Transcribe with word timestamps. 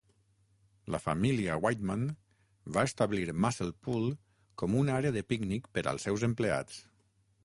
La 0.93 0.99
família 1.01 1.57
Whiteman 1.65 2.05
va 2.77 2.85
establir 2.91 3.27
Mussel 3.45 3.69
Pool 3.87 4.09
com 4.63 4.75
una 4.81 4.97
àrea 5.03 5.15
de 5.19 5.23
pícnic 5.35 5.69
per 5.79 5.85
als 5.93 6.07
seus 6.11 6.27
empleats. 6.31 6.81